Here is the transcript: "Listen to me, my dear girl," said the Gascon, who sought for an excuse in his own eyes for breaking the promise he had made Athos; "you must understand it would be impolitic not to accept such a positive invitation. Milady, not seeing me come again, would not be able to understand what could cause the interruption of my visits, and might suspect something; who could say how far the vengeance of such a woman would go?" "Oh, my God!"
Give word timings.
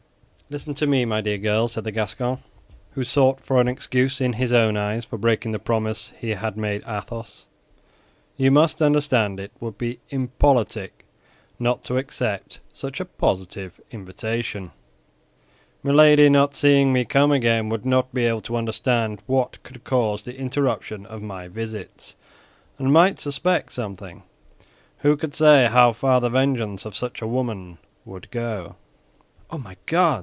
"Listen 0.51 0.73
to 0.73 0.85
me, 0.85 1.05
my 1.05 1.21
dear 1.21 1.37
girl," 1.37 1.69
said 1.69 1.85
the 1.85 1.93
Gascon, 1.93 2.39
who 2.89 3.05
sought 3.05 3.39
for 3.39 3.61
an 3.61 3.69
excuse 3.69 4.19
in 4.19 4.33
his 4.33 4.51
own 4.51 4.75
eyes 4.75 5.05
for 5.05 5.17
breaking 5.17 5.51
the 5.53 5.59
promise 5.59 6.11
he 6.19 6.31
had 6.31 6.57
made 6.57 6.83
Athos; 6.85 7.47
"you 8.35 8.51
must 8.51 8.81
understand 8.81 9.39
it 9.39 9.53
would 9.61 9.77
be 9.77 9.99
impolitic 10.09 11.05
not 11.57 11.83
to 11.83 11.95
accept 11.95 12.59
such 12.73 12.99
a 12.99 13.05
positive 13.05 13.79
invitation. 13.91 14.71
Milady, 15.83 16.27
not 16.27 16.53
seeing 16.53 16.91
me 16.91 17.05
come 17.05 17.31
again, 17.31 17.69
would 17.69 17.85
not 17.85 18.13
be 18.13 18.25
able 18.25 18.41
to 18.41 18.57
understand 18.57 19.21
what 19.27 19.63
could 19.63 19.85
cause 19.85 20.25
the 20.25 20.35
interruption 20.37 21.05
of 21.05 21.21
my 21.21 21.47
visits, 21.47 22.17
and 22.77 22.91
might 22.91 23.19
suspect 23.21 23.71
something; 23.71 24.21
who 24.97 25.15
could 25.15 25.33
say 25.33 25.69
how 25.71 25.93
far 25.93 26.19
the 26.19 26.27
vengeance 26.29 26.83
of 26.83 26.93
such 26.93 27.21
a 27.21 27.25
woman 27.27 27.77
would 28.03 28.29
go?" 28.31 28.75
"Oh, 29.49 29.57
my 29.57 29.77
God!" 29.85 30.19